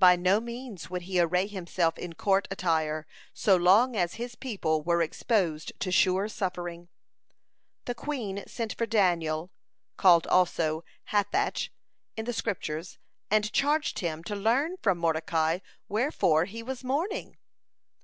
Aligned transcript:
By 0.00 0.16
no 0.16 0.40
means 0.40 0.90
would 0.90 1.02
he 1.02 1.20
array 1.20 1.46
himself 1.46 1.96
in 1.96 2.14
court 2.14 2.48
attire 2.50 3.06
so 3.32 3.54
long 3.54 3.94
as 3.94 4.14
his 4.14 4.34
people 4.34 4.82
was 4.82 5.00
exposed 5.00 5.70
to 5.78 5.92
sure 5.92 6.26
suffering. 6.26 6.88
(128) 7.86 7.86
The 7.86 7.94
queen 7.94 8.44
sent 8.48 8.74
for 8.76 8.86
Daniel, 8.86 9.52
called 9.96 10.26
also 10.26 10.82
Hathach 11.12 11.68
in 12.16 12.24
the 12.24 12.32
Scriptures, 12.32 12.98
and 13.30 13.52
charged 13.52 14.00
him 14.00 14.24
to 14.24 14.34
learn 14.34 14.76
from 14.82 14.98
Mordecai 14.98 15.60
wherefore 15.88 16.46
he 16.46 16.64
was 16.64 16.82
mourning. 16.82 17.38